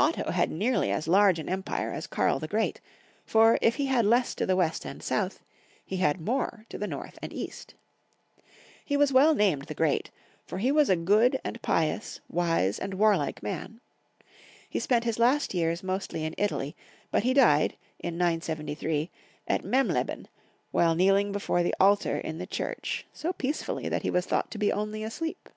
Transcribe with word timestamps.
Otto 0.00 0.32
had 0.32 0.50
nearly 0.50 0.90
as 0.90 1.06
large 1.06 1.38
an 1.38 1.48
empire 1.48 1.92
as 1.92 2.08
Karl 2.08 2.40
the 2.40 2.48
Great, 2.48 2.80
for 3.24 3.56
if 3.62 3.76
he 3.76 3.86
had 3.86 4.04
less 4.04 4.34
to 4.34 4.44
the 4.44 4.56
west 4.56 4.84
and 4.84 5.00
south, 5.00 5.38
he 5.86 5.98
had 5.98 6.20
more 6.20 6.66
to 6.70 6.76
the 6.76 6.88
north 6.88 7.20
and 7.22 7.32
east. 7.32 7.76
He 8.84 8.96
was 8.96 9.12
well 9.12 9.28
92 9.28 9.30
Young 9.30 9.36
Folks^ 9.36 9.38
History 9.38 9.38
of 9.38 9.38
Q 9.38 9.44
ermany. 9.44 9.50
named 9.50 9.68
the 9.68 9.74
great, 9.76 10.10
for 10.48 10.58
he 10.58 10.72
was 10.72 10.90
a 10.90 10.96
good 10.96 11.40
and 11.44 11.62
pious, 11.62 12.20
wise 12.28 12.78
and 12.80 12.94
warlike 12.94 13.44
man. 13.44 13.80
He 14.68 14.80
spent 14.80 15.04
his 15.04 15.20
last 15.20 15.54
years 15.54 15.84
mostly 15.84 16.24
in 16.24 16.34
Italy, 16.36 16.74
but 17.12 17.22
he 17.22 17.32
died, 17.32 17.76
in 18.00 18.18
973, 18.18 19.08
at 19.46 19.62
Memleben, 19.64 20.26
while 20.72 20.96
kneeling 20.96 21.30
before 21.30 21.62
the 21.62 21.76
altar 21.78 22.18
in 22.18 22.38
the 22.38 22.48
church, 22.48 23.06
so 23.12 23.32
peace 23.32 23.62
fully 23.62 23.88
that 23.88 24.02
he 24.02 24.10
was 24.10 24.26
thought 24.26 24.50
to 24.50 24.58
be 24.58 24.72
only 24.72 25.04
asleep. 25.04 25.48